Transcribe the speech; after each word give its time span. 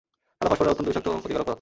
সাদা 0.37 0.49
ফসফরাস 0.51 0.71
অত্যন্ত 0.71 0.87
বিষাক্ত 0.89 1.07
ও 1.07 1.11
ক্ষতিকারক 1.23 1.37
পদার্থ। 1.45 1.49